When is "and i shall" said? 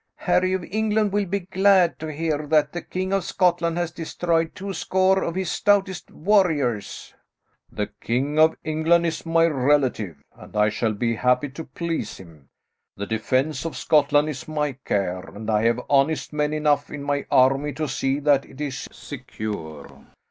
10.35-10.93